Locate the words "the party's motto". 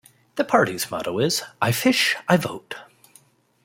0.33-1.19